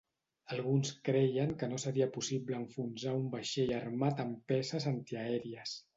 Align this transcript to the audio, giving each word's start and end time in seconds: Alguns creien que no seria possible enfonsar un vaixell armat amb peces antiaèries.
Alguns 0.53 0.93
creien 1.09 1.51
que 1.59 1.69
no 1.73 1.77
seria 1.83 2.07
possible 2.15 2.57
enfonsar 2.61 3.15
un 3.19 3.29
vaixell 3.35 3.75
armat 3.81 4.25
amb 4.25 4.41
peces 4.53 4.93
antiaèries. 4.95 5.77